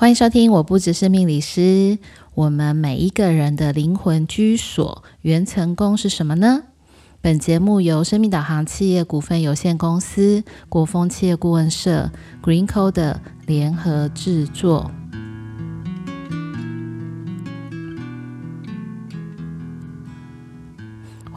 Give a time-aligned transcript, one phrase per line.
[0.00, 1.98] 欢迎收听，我不只是命理师。
[2.36, 6.62] 我们每一个人的灵魂居所、元成功是什么呢？
[7.20, 14.88] 本节目由生命导航企业股份有限公司、国风企业顾问社、Green Code 联合制作。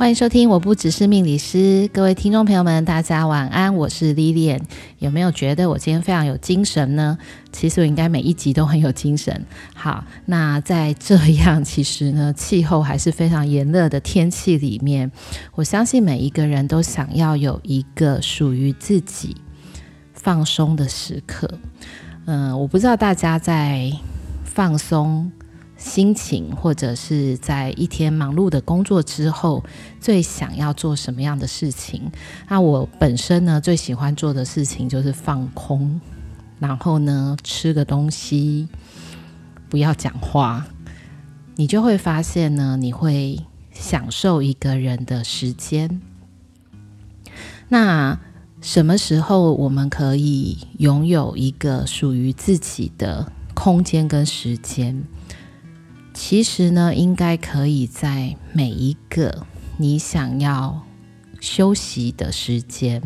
[0.02, 4.60] 欢迎收听，我不只是命理师，各位听众朋友们，大家晚安，我是 Lilian。
[4.98, 7.16] 有没有觉得我今天非常有精神呢？
[7.52, 9.46] 其实我应该每一集都很有精神。
[9.76, 15.12] 好，那在这样其实呢， 气候还是非常炎热的天气里面，
[15.54, 19.38] 我相信每一个人都想要有一个属于自己
[20.16, 21.48] 放松的时刻。
[22.26, 23.92] 嗯、我不知道大家在
[24.44, 25.32] 放松。
[25.84, 29.64] 心情，或者是在一天忙碌的工作之后，
[30.00, 32.04] 最想要做什么样的事情？
[32.48, 36.00] 那我本身呢，最喜欢做的事情就是放空，
[36.60, 38.68] 然后呢，吃个东西，
[39.70, 40.68] 不要讲话，
[41.56, 43.40] 你就会发现呢，你会
[43.72, 46.00] 享受一个人的时间。
[47.70, 48.20] 那
[48.62, 55.04] 什么时候我们可以拥有一个属于自己的空间跟时间？
[56.14, 59.46] 其实呢，应该可以在每一个
[59.78, 60.82] 你想要
[61.40, 63.02] 休息的时间。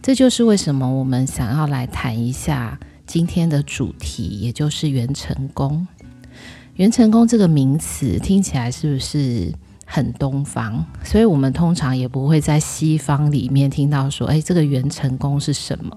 [0.00, 5.86] 这就是为什么我们想要来谈一下今天的主题，也就是元成功。
[6.74, 9.52] 元成功这个名词听起来是不是
[9.86, 10.84] 很东方？
[11.04, 15.96] 所以我们通常也不会在西方里面听到说，哎，这个元成功是什么？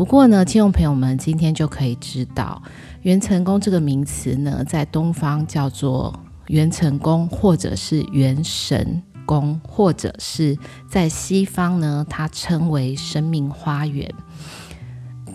[0.00, 2.62] 不过呢，听众朋友们今天就可以知道。
[3.02, 10.56] 元成宫这个名词呢，在东方叫做元成宫，或者是元神宫，或者是
[10.88, 14.10] 在西方呢，它称为生命花园。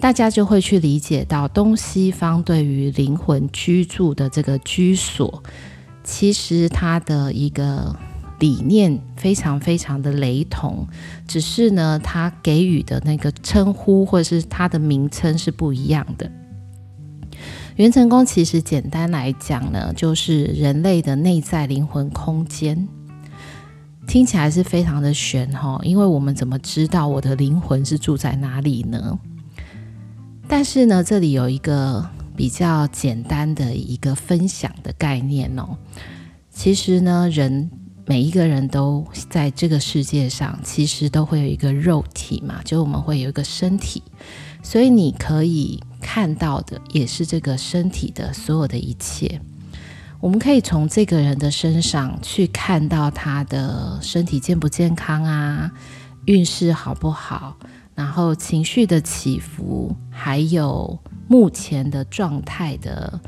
[0.01, 5.43] 大家就会去理解到，东西方对于灵魂居住的这个居所，
[6.03, 7.95] 其实它的一个
[8.39, 10.87] 理念非常非常的雷同，
[11.27, 16.29] 只是呢，它给予的那个称呼或者是它的名称是不一样的。
[17.75, 22.87] 元成功其实简单来讲呢，就是人类的内在灵魂空间。
[24.07, 29.19] 听起来是非常的玄哈，因为我们怎么知道我的灵魂是住在哪里呢？
[30.47, 35.75] 但是呢，这里有一个比较简单的一个分享的概念哦。
[36.51, 37.69] 其实呢，人
[38.05, 44.03] 每一个人都在这个世界上，其实都会有一个肉体嘛，就我们会有一个身体，
[44.63, 45.81] 所以你可以。
[46.01, 49.41] 看到的也是这个身体的所有的一切，
[50.19, 55.71] 我们可以从这个人的身上去看到他的身体健不健康啊，
[56.25, 57.57] 运势好不好，
[57.95, 63.19] 然后情绪的起伏，还有目前的状态的，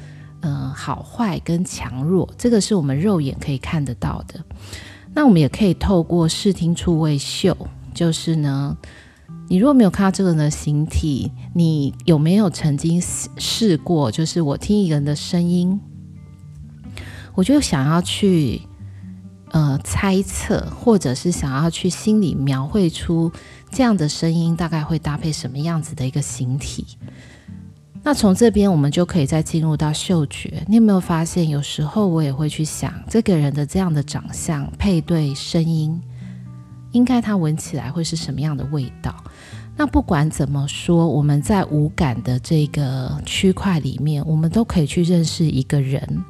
[0.47, 4.41] 呃，好坏跟强弱，这个是我们肉眼可以看得到的。
[5.13, 7.57] 那我们也可以透过视听触味嗅，
[7.93, 8.77] 就是呢。
[9.49, 14.09] 你如果没有看到这个人的形体，你有没有曾经试过？
[14.09, 15.81] 就是我听一个人的声音，
[17.35, 18.61] 我就想要去
[19.51, 23.31] 呃猜测，或者是想要去心里描绘出
[23.69, 26.85] 这样的声音大概会搭配什么样子的一个形体。
[28.07, 30.63] 那从这边我们就可以再进入到嗅觉。
[30.65, 36.01] 你有没有发现，有时候我也会去想，这个人的这样的长相配对声音。
[36.93, 39.13] 应该他闻起来会是什么样的味道？
[39.75, 46.23] 那不管怎么说，我们在五感的这个区块里面，我们都可以去认识一个人。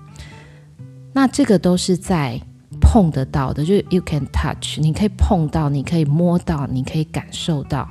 [1.13, 2.41] 那这个都是在
[2.81, 7.87] 碰得到的，就是 you can touch，你可以碰到，你可以摸到，你可以感受到。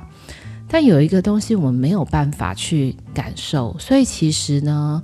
[0.67, 5.01] 但有一个东西我们没有办法去感受，所以其实呢，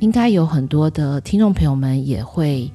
[0.00, 2.70] 应该有很多的听众朋友们也会。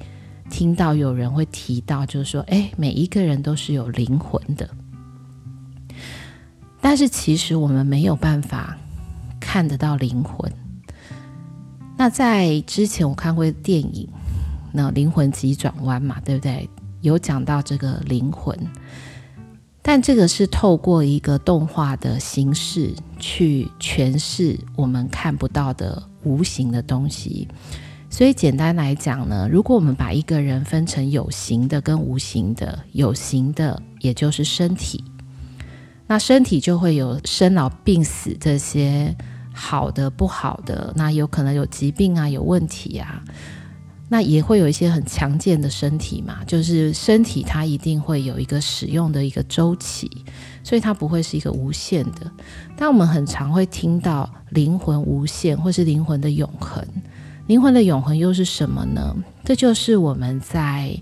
[0.50, 4.68] 听到有人会提到，就是说，哎，每一个人都是有灵魂的，
[6.78, 8.76] 但是其实我们没有办法
[9.40, 10.52] 看得到灵魂。
[11.96, 14.06] 那在之前我看过电影，
[14.72, 16.68] 那《灵魂急转弯》嘛，对不对？
[17.00, 18.54] 有讲到这个灵魂，
[19.84, 27.48] 但这个是透过一个动画的形式去诠释我们看不到的无形的东西。
[28.08, 35.02] 所以简单来讲呢，如果我们把一个人分成有形的跟无形的，有形的也就是身体，
[36.06, 39.16] 那身体就会有生老病死这些
[39.52, 43.24] 好的不好的，那有可能有疾病啊，有问题啊。
[44.12, 50.06] 那也会有一些很强健的身体嘛，就是身体它一定会有一个使用的一个周期，
[50.62, 52.30] 所以它不会是一个无限的。
[52.76, 56.86] 但我们很常会听到灵魂无限，或是灵魂的永恒。
[57.46, 59.16] 灵魂的永恒又是什么呢？
[59.46, 60.94] 这就是我们在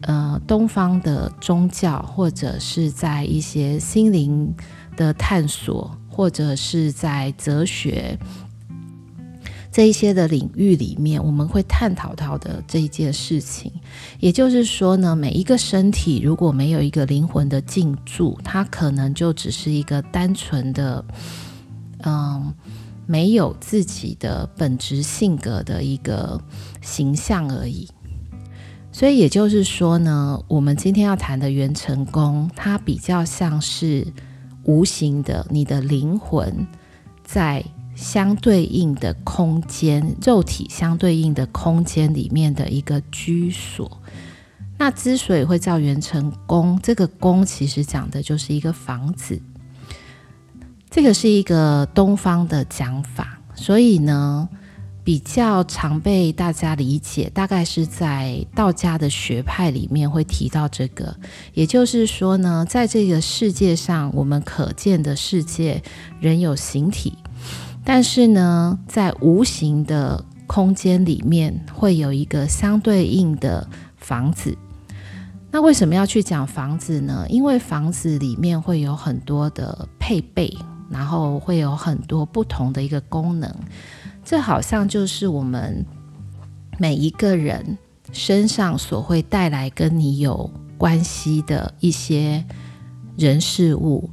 [0.00, 4.52] 呃东方的宗教，或者是在一些心灵
[4.96, 8.18] 的探索，或者是在哲学。
[9.76, 13.70] 这一些的领域里面，我们会探讨到的这一件事情，
[14.20, 21.04] 也就是说呢，每一个身体如果没有一个灵魂的进驻，它可能就只是一个单纯的，
[22.04, 22.54] 嗯，
[23.04, 26.40] 没有自己的本质性格的一个
[26.80, 27.86] 形象而已。
[28.90, 34.06] 所以也就是说呢，我们今天要谈的元成功，它比较像是
[34.62, 36.66] 无形的，你的灵魂
[37.22, 37.62] 在。
[37.96, 44.00] 相对应的空间，肉体相对应的空间里面的一个居所。
[44.78, 49.40] 那之所以会叫元成宫，这个宫其实讲的就是一个房子。
[50.90, 54.48] 这个是一个东方的讲法，所以呢，
[55.02, 61.16] 比较常被大家理解，大概是在道家的学派里面会提到这个。
[61.54, 65.82] 也就是说呢，在这个世界上，我们可见的世界
[66.20, 67.14] 人有形体。
[67.88, 73.64] 但是呢，在无形的空间里面，会有一个相对应的
[73.96, 74.58] 房子。
[75.52, 77.24] 那为什么要去讲房子呢？
[77.28, 80.52] 因为房子里面会有很多的配备，
[80.90, 83.54] 然后会有很多不同的一个功能。
[84.24, 85.86] 这好像就是我们
[86.78, 87.78] 每一个人
[88.12, 92.44] 身上所会带来跟你有关系的一些
[93.16, 94.10] 人事物。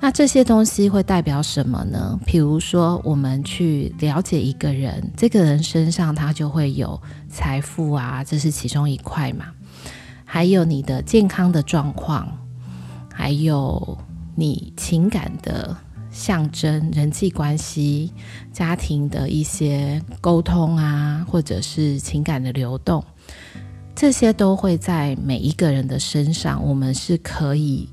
[0.00, 2.18] 那这些东西会代表什么呢？
[2.24, 9.46] 比如说，我们去了解一个人，这个人身上他就会有财富啊，这是其中一块嘛。
[10.24, 12.28] 还有你的健康的状况，
[13.12, 13.98] 还有
[14.36, 15.76] 你情感的
[16.12, 18.12] 象征、人际关系、
[18.52, 23.04] 家庭的一些沟通啊，或者是情感的流动，
[23.96, 27.88] 这些都会在每一个人的身上，我们是可以。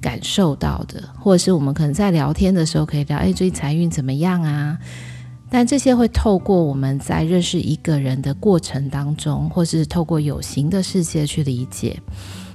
[0.00, 4.78] 感受到的，或者是我们可能在聊天的时候可以聊，哎，最近财运怎么样啊？
[5.52, 12.00] 但这些会透过我们在认识一个人的过程当中，或是透过有形的世界去理解。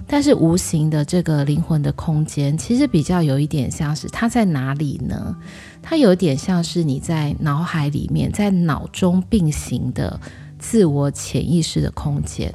[0.08, 5.36] 但是无形的这个灵魂的空间，其实比较有一点像是它在哪里呢？
[5.82, 10.20] 它有点像是你在脑海里面，在脑中并行的
[10.58, 12.54] 自我潜意识的空间。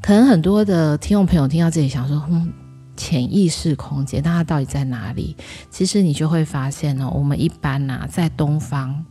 [0.00, 2.50] 可能很多的听众朋友听到这里想说，嗯。
[3.00, 5.34] 潜意识空间，那它到底在哪里？
[5.70, 9.02] 其实你就会发现呢、哦，我们一般呐、在东方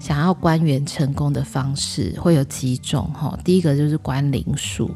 [0.00, 4.90] 想要官员成功的方式会有几种哈、第一个就是观灵术，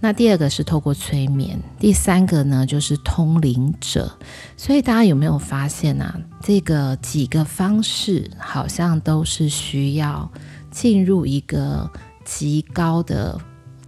[0.00, 4.14] 那第二个是透过催眠，第三个呢就是通灵者。
[4.54, 6.14] 所以大家有没有发现啊？
[6.42, 10.30] 这个几个方式好像都是需要
[10.70, 11.90] 进入一个
[12.22, 13.40] 极高的。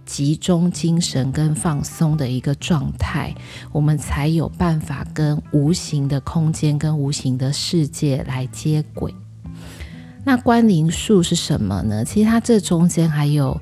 [0.09, 3.31] 集中精神跟放松的一个状态，
[3.71, 9.13] 我们才有办法跟无形的空间跟无形的世界来接轨。
[10.25, 12.03] 那观灵术是什么呢？
[12.03, 13.61] 其实它这中间还有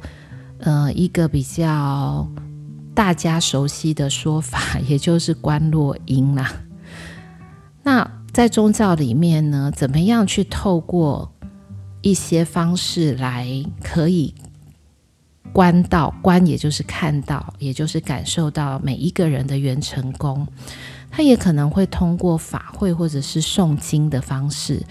[0.60, 2.26] 呃一个比较
[2.96, 6.50] 大家熟悉的说法， 也就是观落阴啦。
[7.84, 11.30] 那在宗教里面呢，怎么样去透过
[12.02, 13.46] 一些方式来
[13.84, 14.34] 可以。
[15.54, 20.48] 观到观，也就是看到，也就是感受到每一个人的元成功。
[21.10, 24.84] 他也可能会通过法会或者是诵经的方式。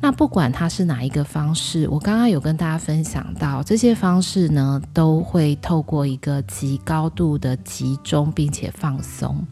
[0.00, 9.46] 那不管他是哪一个方式，我刚刚有跟大家分享到，这些方式呢，都会透过一个极高度的集中并且放松。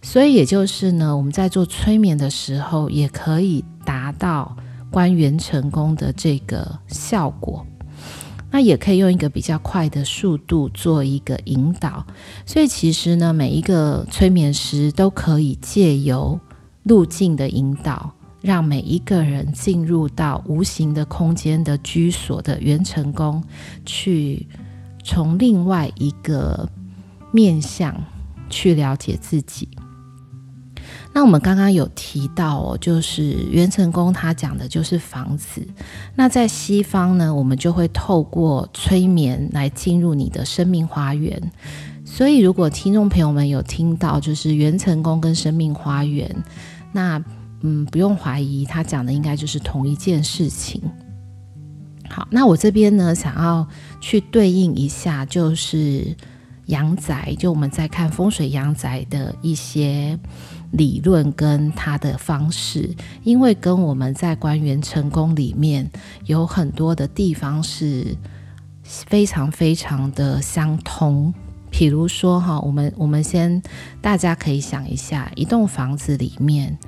[0.00, 4.56] 所以也就是呢，我们在做催眠的时候，也可以达到
[4.90, 7.66] 观元成功的这个效果。
[8.50, 12.06] 那也可以用一个比较快的速度做一个引导，
[12.46, 16.40] 所以其实呢，每一个催眠师都可以借由
[16.84, 23.44] 路径的引导，让每一个人进入到无形的空间的居所的元成功，
[23.84, 24.46] 去
[25.04, 26.68] 从另外一个
[27.30, 27.94] 面向
[28.48, 29.68] 去了解自己。
[31.12, 35.66] 那我们刚刚有提到哦，就是元成功他讲的就是房子。
[36.14, 41.40] 那在西方呢，我们就会透过催眠来进入你的生命花园。
[42.04, 46.34] 所以，如果听众朋友们有听到，就是元成功跟生命花园，
[46.92, 47.22] 那
[47.62, 50.80] 嗯，不用怀疑，他讲的应该就是同一件事情。
[52.08, 53.66] 好，那我这边呢，想要
[54.00, 56.16] 去对应一下，就是
[56.66, 60.18] 阳宅，就我们在看风水阳宅的一些
[60.72, 65.90] 理论跟它的方式，因为跟我们在官员成功里面
[66.26, 68.16] 有很多的地方是
[68.82, 71.32] 非常非常的相通。
[71.70, 73.62] 比如说哈，我们我们先
[74.00, 76.78] 大家可以想一下，一栋房子里面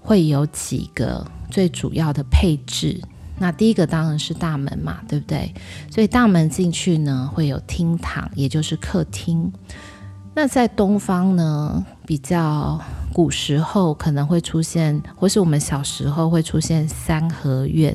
[0.00, 3.00] 会有几个最主要的配置。
[3.38, 5.52] 那第一个当然是大门嘛，对不对？
[5.90, 9.52] 所以大门进去呢，会有厅堂，也就是客厅。
[10.34, 12.80] 那在东方呢，比较
[13.12, 17.94] 古时候可能会出现，或是我们小时候会出现三合院，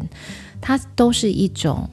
[0.59, 1.89] 它都是一种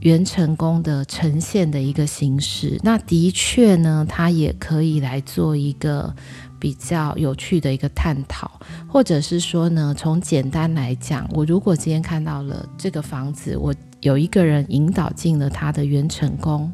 [0.00, 2.78] 元成功的呈现的一个形式。
[2.82, 6.14] 那的确呢，它也可以来做一个。
[6.60, 8.50] 比较有趣的一个探讨，
[8.88, 16.72] 或者是说呢，从简单来讲，我如果今天看到了这个房子，我有一个人引导进了他的元成功，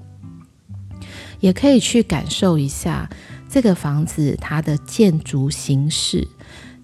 [1.41, 3.11] 也可以去感受一下
[3.51, 6.27] 这个房子它的建筑形式。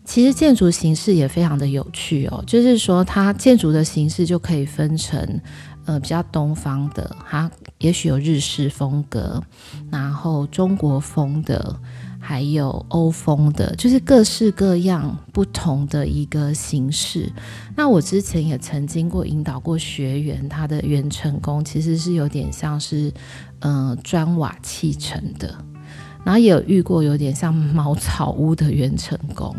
[0.04, 5.40] 其实建筑形式也非常的有趣哦，就是说它建筑的形式就可以分成
[5.84, 9.42] 呃比较东方的，它也许有日式风格，
[9.90, 11.78] 然后中国风的。
[12.18, 17.32] 还有欧风的，就是各式各样不同的一个形式。
[17.76, 23.12] 那我之前也曾经过引导过学员，他的原成功其实是有点像是，
[23.60, 25.56] 呃，砖瓦砌成的。
[26.26, 29.56] 然后也有遇过有点像茅草屋的元成功。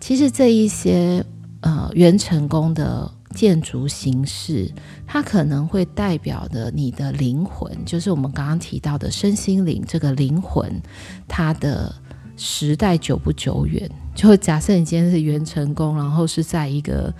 [0.00, 1.22] 其实这一些
[1.60, 3.10] 呃元成功的。
[3.34, 4.72] 建筑形式，
[5.06, 10.80] 它可能会代表的你的灵魂，就是我们刚刚提到的身心灵这个灵魂，
[11.28, 11.94] 它的
[12.38, 13.88] 时代久不久远？
[14.14, 17.14] 就假设你今天是元成功，然后是在一个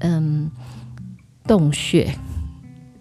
[0.00, 0.48] 嗯
[1.46, 2.14] 洞穴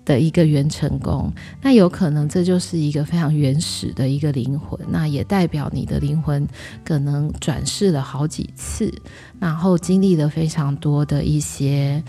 [0.05, 1.31] 的一个元成功，
[1.62, 6.48] 那有可能这就是一个非常原始的一个灵魂，那也代表你的灵魂
[6.83, 8.93] 可能转世了好几次，
[9.39, 12.03] 然后经历了非常多的一些。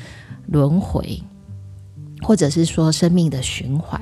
[0.49, 1.23] 轮回，
[2.21, 3.99] 或者是说生命的循环，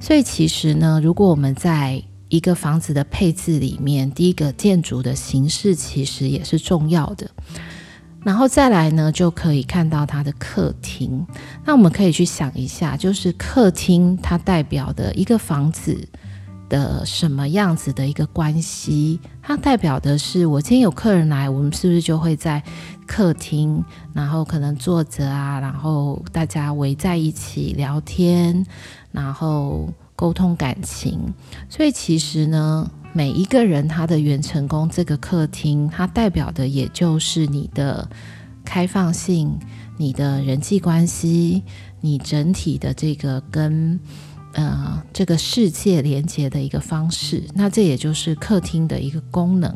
[0.00, 7.30] 所以其实呢，如果我们在一个房子的配置里面，第一个建筑的形式其实也是重要的，
[8.24, 11.24] 然后再来呢，就可以看到它的客厅。
[11.64, 16.08] 那我们可以去想一下，就是客厅它代表的一个房子
[16.68, 19.20] 的什么样子的一个关系？
[19.42, 22.62] 它代表的是，我今天有客人来，我们是不是就会在
[23.06, 28.64] 客厅，然后可能坐着啊，然后大家围在一起聊天，
[29.12, 31.20] 然后沟通感情。
[31.68, 38.06] 所以其实呢，每一个人他的元成功这个客厅，它代表的也就是你的
[38.64, 39.58] 开放性、
[39.96, 41.62] 你的人际关系、
[42.00, 43.98] 你整体的这个跟。
[44.56, 49.74] 呃，这个世界连接的一个方式，那这也就是客厅的一个功能。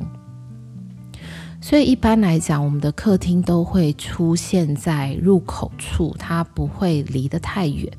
[1.61, 7.93] 所以一般来讲，我们的客厅都会出现在入口处，它不会离得太远。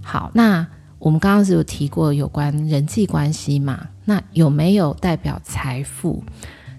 [0.00, 0.66] 好，那
[0.98, 3.88] 我们刚刚是有提过有关人际关系嘛？
[4.04, 6.22] 那有没有代表财富？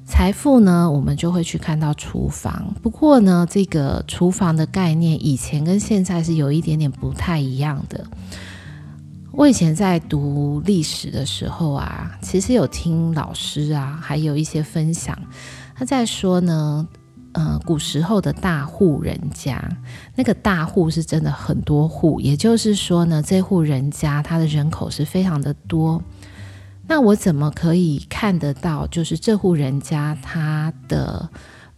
[0.05, 2.75] 财富呢，我们就会去看到厨房。
[2.83, 8.05] 不过呢，这个厨房的概念以前跟现在是有一点点不太一样的。
[9.31, 15.17] 我以前在读历史的时候啊，其实有听老师啊，还有一些分享，
[15.75, 16.87] 他在说呢，
[17.33, 19.59] 呃，古时候的大户人家，
[20.15, 26.01] 那个大户是真的很多户，也就是说呢，这户人家他的人口是非常的多。
[26.87, 31.29] 那我怎么可以看得到，就是这户人家他的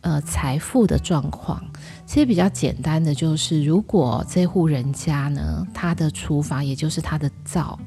[0.02, 1.64] 呃财富的状况？
[2.06, 7.80] 其实比较简单的就是，如果这户人家呢，他的厨房也就是他的灶，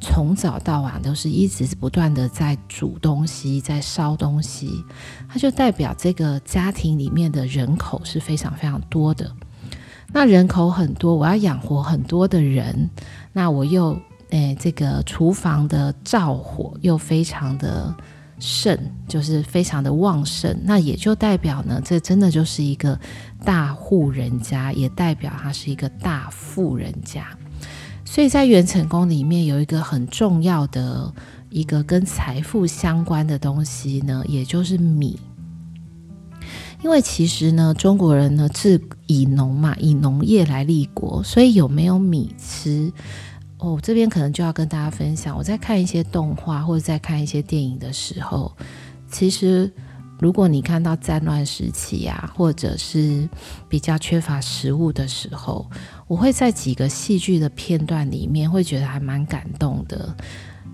[0.00, 4.84] 从早到晚都是一直不断的在煮东西，在烧东西，
[5.28, 9.30] 它就代表这个家庭里面的人口是非常非常多的。
[10.12, 12.90] 那人口很多，我要养活很多的人，
[13.32, 13.98] 那我又
[14.34, 17.94] 诶，这个厨房的灶火又非常的。
[18.40, 18.76] 盛
[19.06, 22.98] 就是非常的旺盛，那也就代表呢，这真的就是一个
[23.44, 27.28] 大户人家，也代表他是一个大富人家。
[28.04, 31.10] 所以在元成功里面有一个很重要的
[31.48, 35.18] 一个跟财富相关的东西呢，也就是米。
[36.82, 42.92] 因为其实呢，中国人呢是以农嘛，以农业来立国，所以有没有米吃？
[43.64, 48.54] 哦，这边可能就要跟大家分享，我在看一些动画或者在看一些电影的时候，
[49.10, 49.72] 其实
[50.18, 53.26] 如果你看到战乱时期啊，或者是
[53.66, 55.66] 比较缺乏食物的时候，
[56.06, 60.14] 我会在几个戏剧的片段里面会觉得还蛮感动的。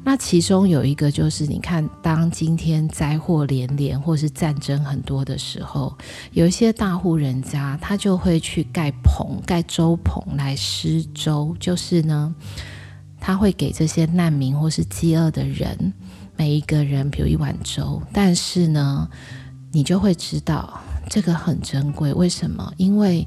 [0.03, 5.97] 那其中有一个就是，你看，当今天灾祸连连或是战争很多的时候，
[6.33, 12.35] 有一些大户人家，他就会去盖棚、盖粥棚来施粥，就是呢，
[13.21, 15.93] 他会给这些难民或是饥饿的人
[16.37, 18.03] 每一个人，比如一碗粥。
[18.13, 19.09] 但是呢，
[19.71, 22.73] 你就会知道这个很珍贵，为什么？
[22.77, 23.27] 因为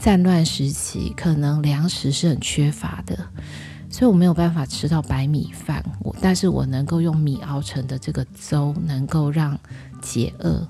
[0.00, 3.18] 战乱时期可能粮食是很缺乏的。
[3.92, 9.58] 所以我没有办法吃到白米饭，我但是我能够用米熬成的这个粥，能够让
[10.00, 10.64] 解饿，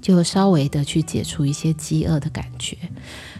[0.00, 2.78] 就稍微的去解除一些饥饿的感觉。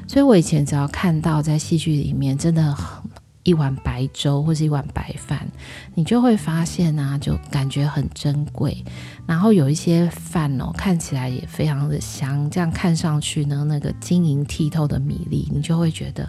[0.08, 3.08] 所以我以前只要看到在戏剧里面，真的很
[3.50, 5.46] 一碗白粥或是一碗白饭，
[5.94, 8.84] 你就会发现啊，就感觉很珍贵。
[9.26, 16.26] 然后有一些饭哦，看起来也非常的香，这样看上去呢，那个晶莹剔透的米粒，你就会觉得。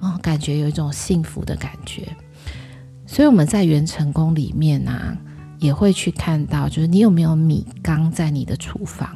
[0.00, 2.06] 哦，感觉有一种幸福的感觉，
[3.04, 5.16] 所以我们在元成功里面啊，
[5.58, 9.10] 也会去看到，就是你有没有米缸在你的厨房，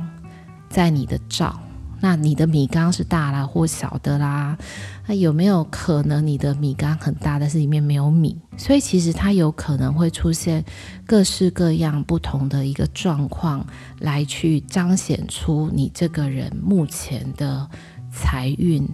[0.68, 1.60] 在你的灶，
[2.02, 4.58] 那你的米缸是大啦或小的啦，
[5.06, 8.36] 那有没有可能你的米缸很大，但是里面没有米？
[8.58, 10.62] 所以其实它有可能会出现
[11.06, 13.66] 各式各样不同的一个状况，
[14.00, 17.66] 来去彰显出你这个人目前的
[18.12, 18.86] 财运。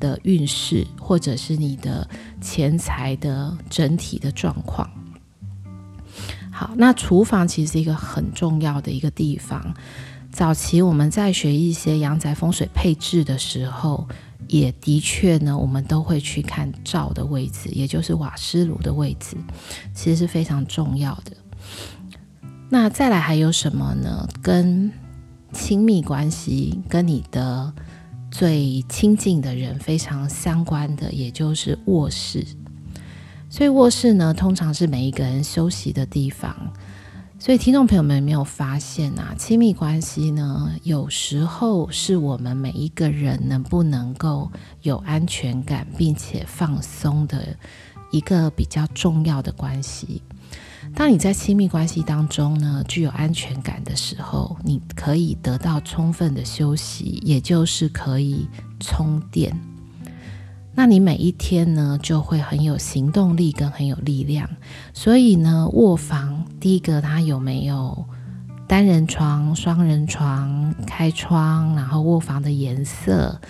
[0.00, 2.06] 的运势，或者是你的
[2.38, 4.90] 钱财的整体的状况。
[6.50, 9.72] 好，那厨房其实是一个很重要的一个地方。
[10.34, 14.08] 早期我们在学一些阳宅风水配置的时候，
[14.48, 19.36] 也的确呢，我们都会去看灶的位置，也就是瓦斯炉的位置，
[19.94, 21.36] 其实是非常重要的。
[22.68, 24.28] 那再来还有什么呢？
[24.42, 24.90] 跟
[25.52, 27.72] 亲密关系，跟你的。
[28.32, 32.44] 最亲近的人非常相关的，也就是卧室。
[33.48, 36.72] 所以卧室呢，通常是每一个人休息的地方。
[37.44, 39.34] 所以听众朋友们有没有发现啊？
[39.36, 47.54] 亲密关系呢，有时候是我们每一个人能不能够有安全感，并且放松的
[48.10, 50.22] 一个比较重要的关系。
[50.94, 58.48] 当你在亲密关系当中呢，具有安全感的时候，你可以得到充分的休息，也就是可以
[58.80, 59.54] 充电。
[60.74, 64.50] 那你每一天呢，就会很有行动力跟很有力量。
[64.92, 68.04] 所以呢，卧房第一个它有没有
[68.66, 73.40] 单人床、双人床、开窗，然后卧房的颜色，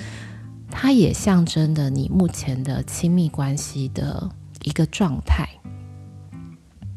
[0.70, 4.30] 它也象征着你目前的亲密关系的
[4.62, 5.48] 一个状态。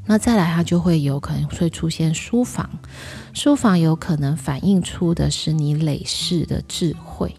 [0.09, 2.69] 那再来，它就会有可能会出现书房，
[3.33, 7.35] 书房有可能反映出的是你累世的智慧，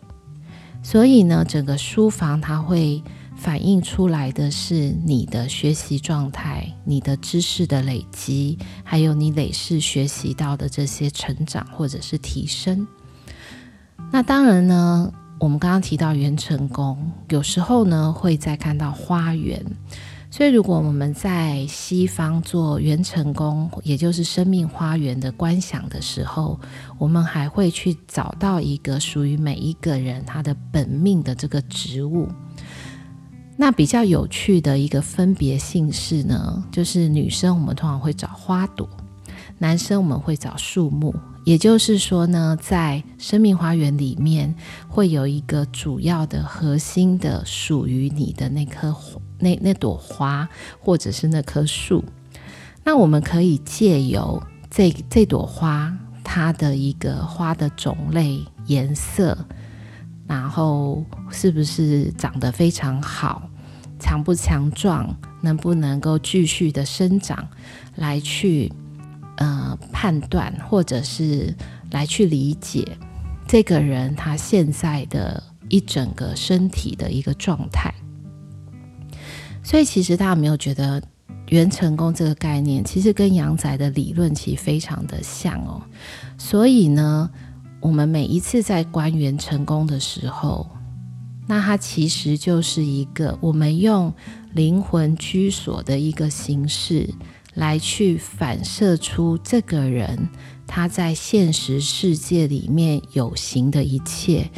[0.90, 3.02] 所以呢，整个书房它会
[3.36, 12.88] 反映出来的是你的学习状态、你的知识的累积，还有你累世学习到的这些成长或者是提升。
[14.10, 19.62] 那当然呢，我们刚刚提到元成功，有时候呢会再看到花园。
[20.30, 26.60] 所以，如果我们在西方做元成功，也就是生命花园的观想的时候，
[26.98, 32.28] 我们还会去找到一个属于每一个人他的本命的这个植物。
[33.56, 38.88] 那比较有趣的一个分别性是呢，就是女生我们通常会找花朵，
[39.58, 41.12] 男生我们会找树木。
[41.44, 44.54] 也就是说呢，在生命花园里面
[44.86, 48.92] 会有一个主要的核心的属于你的那棵
[49.38, 50.48] 那那朵花，
[50.80, 52.04] 或者是那棵树。
[52.84, 59.36] 那我们可以借由这这朵花，它的一个花的种类、颜色，
[60.26, 63.50] 然后是不是长得非常好，
[63.98, 67.48] 强不强壮，能不能够继续的生长，
[67.96, 68.72] 来去。
[69.40, 71.54] 呃，判断或者是
[71.92, 72.98] 来去理解
[73.46, 77.94] 这个人他现在的一整个身体的一个状态。
[79.68, 81.02] 所以，其实大家有没有觉得
[81.48, 85.82] 元成功这个概念，其实跟阳宅的理论其实非常的像哦。
[86.38, 87.28] 所以呢，
[87.78, 90.66] 我们每一次在观元成功的时候，
[91.46, 94.10] 那它其实就是一个我们用
[94.54, 97.06] 灵魂居所的一个形式。
[97.54, 100.28] 来去反射出这个人
[100.64, 104.48] 他在现实世界里面有形的一切，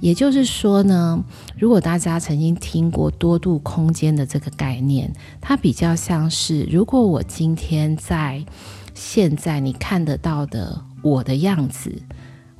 [0.00, 1.22] 也就是说呢，
[1.58, 8.44] 如果大家曾经听过多度空间的这个概念，它比较像是，如果我今天在
[8.94, 11.92] 现在你看得到的我的样子，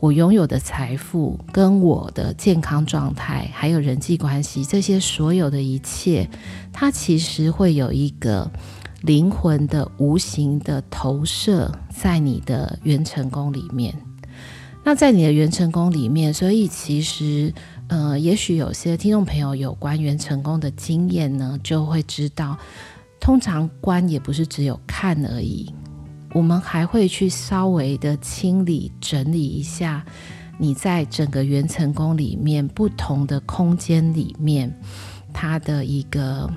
[0.00, 6.28] 我拥有的财富，跟我的健康状态，还有人际关系，这些所有的一切，
[6.72, 8.50] 它其实会有一个
[9.02, 14.07] 灵魂的无形的投射在你的元辰宫里面。
[14.84, 17.52] 那在你的元成功里面，所以其实，
[17.88, 22.56] 呃，也许有些听众朋友有关元成功的经验呢，就会知道，
[23.20, 25.70] 通常观也不是只有看而已。
[26.32, 30.04] 我们还会去稍微的清理整理一下，
[30.58, 34.74] 你在整个元成功里面不同的空间里面，
[35.34, 36.50] 它的一个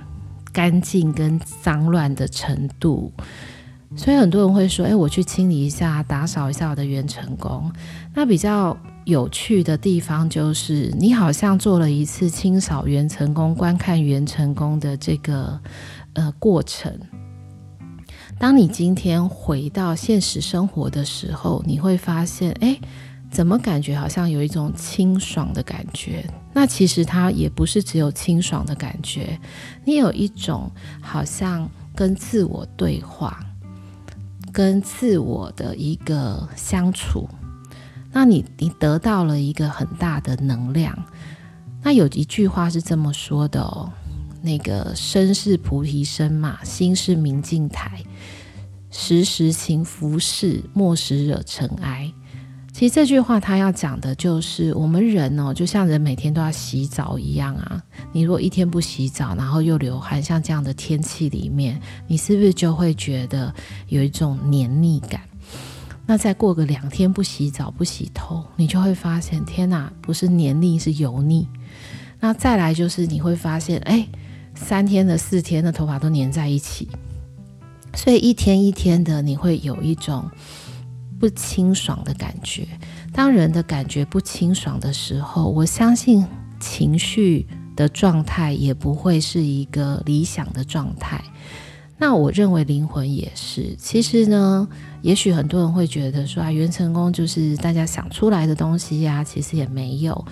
[0.53, 3.11] 干净跟脏乱的程度。
[3.95, 7.71] 所以很多人会说：“哎，我去清理一下，打扫一下我的元成功。”
[8.15, 15.59] 那比较有趣的地方就是，你好像做了一次清扫元成功、观看元成功的这个
[16.13, 16.97] 呃过程。
[18.39, 22.79] 当你今天回到现实生活的时候，你会发现，哎，
[23.29, 26.25] 怎么感觉好像有一种清爽的感觉？
[26.53, 29.37] 那其实它也不是只有清爽的感觉，
[29.85, 33.45] 你有一种好像跟自我对话，
[34.51, 37.27] 跟自我的一个相处。
[38.11, 40.97] 那你你得到了一个很大的能量。
[41.81, 43.91] 那有一句话是这么说的哦。
[44.43, 48.03] 那个身是菩提身嘛，心是明镜台，
[48.89, 52.11] 时时勤拂拭，莫使惹尘埃。
[52.81, 57.79] 其实这句话他要讲的就是我们人哦，就像人每天都要洗澡一样啊。
[58.11, 63.53] 你如果一天不洗澡，然后又流汗，像这样的天气里面，你是不是就会觉得
[63.89, 65.21] 有一种黏腻感？
[66.07, 71.47] 那再过个两天不洗澡不洗头，你就会发现天哪，不是黏腻是油腻。
[72.19, 74.07] 那再来就是你会发现，哎。
[74.55, 76.87] 三天的、四天的头发都粘在一起，
[77.93, 80.29] 所以一天一天的，你会有一种
[81.21, 82.67] 不清爽的感觉。
[83.13, 86.25] 当人的感觉不清爽的时候，我相信
[86.59, 91.23] 情绪的状态也不会是一个理想的状态。
[91.99, 93.75] 那我认为灵魂也是。
[93.77, 94.67] 其实呢，
[95.03, 100.25] 也许很多人会觉得说啊，元成功就是大家想出来的东西呀，其实也没有。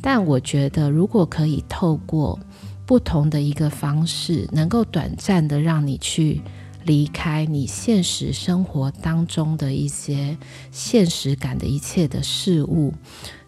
[0.00, 2.38] 但我觉得，如果可以透过
[2.86, 6.40] 不同的一个方式，能够短暂的让你去
[6.86, 10.38] 离开你现实生活当中的一些
[10.70, 12.94] 现实感的一切的事物，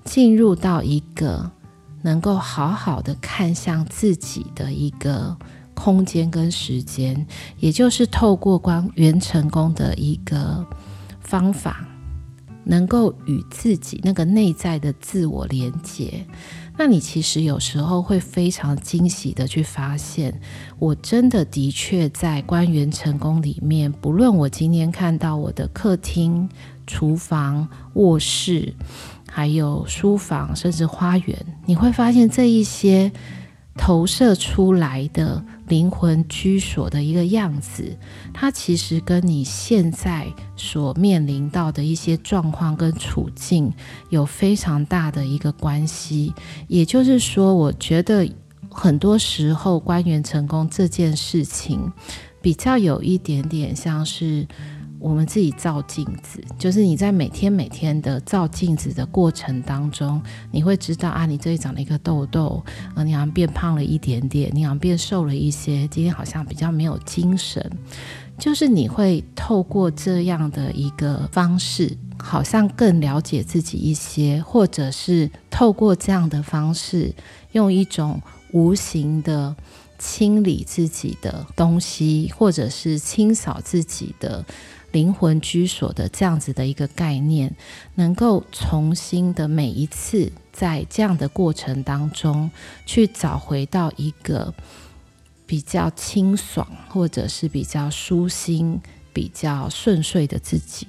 [0.04, 1.48] 进入到一个
[2.02, 5.36] 能够好好的看向自己的一个
[5.72, 7.24] 空间跟时间，
[7.60, 10.66] 也就是透过光源成功的一个
[11.20, 11.86] 方法，
[12.64, 16.26] 能够与自己那个内在的自我连接。
[16.78, 20.40] 那你其实有时候会非常惊喜的去发现，
[20.78, 26.48] 我真的的确在官员成功里面，不论我今天看到我的客厅、
[26.86, 28.72] 厨房、卧室，
[29.28, 31.36] 还有书房，甚至花园，
[31.66, 33.10] 你会发现这一些。
[33.78, 37.96] 投射出来的灵魂居所的一个样子，
[38.34, 43.72] 它其实跟你现在所面临到的一些状况跟处境
[44.10, 46.34] 有非常大的一个关系。
[46.66, 48.28] 也就是说，我觉得
[48.68, 51.90] 很多时候官员成功这件事情，
[52.42, 54.46] 比较有一点点像是。
[55.00, 62.62] 我们自己照镜子，就是你在每天每天的照镜子的过程当中，你会知道啊，你这里长了一个痘痘，
[62.96, 67.70] 呃，你好像变胖了一点点，你好像变瘦了一些，今天好像比较没有精神，
[68.38, 77.14] 就是你会透过这样的一个方式，好像更了解自己一些，或者是透过这样的方式，
[77.52, 78.20] 用一种
[78.52, 79.54] 无形的
[79.96, 84.44] 清理自己的东西，或者是清扫自己的。
[84.90, 87.54] 灵魂居所的这样子的一个概念，
[87.96, 92.50] 能够重新的每一次在这样的过程当中，
[92.86, 94.54] 去找回到一个
[95.46, 98.80] 比较清爽，或者是比较舒心、
[99.12, 100.86] 比较顺遂的自己。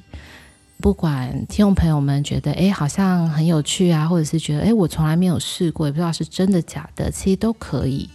[0.80, 8.10] 不管听众朋友们觉得诶好像很有趣啊，或者是觉得诶我从来没有试过，也不知道是真的假的，其实都可以。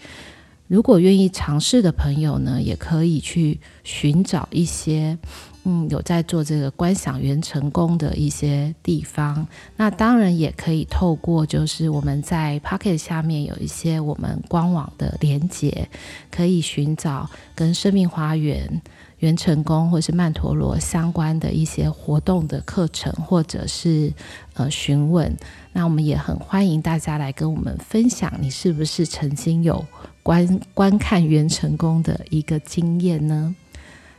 [0.66, 5.18] 如果愿意尝试的朋友呢，也可以去寻找一些。
[5.66, 9.46] 嗯，有在做这个观想元成功的一些地方，
[9.77, 15.88] 那当然也可以透过就是我们在 Pocket 下面有一些我们官网的连接，
[16.31, 18.83] 可以寻找跟生命花园、
[19.20, 24.12] 元成功或是曼陀罗相关的一些活动的课程，或者是
[24.53, 25.35] 呃询问。
[25.72, 29.83] 那我们也很欢迎大家来跟我们分享，你是不是曾经有
[30.22, 33.57] 观观看元成功的一个经验呢？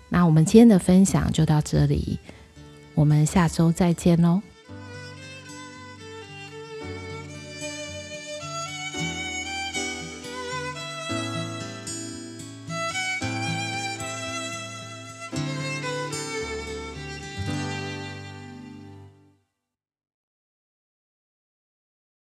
[0.10, 2.20] 那我们今天的分享就到这里，
[2.94, 4.42] 我们下周再见喽。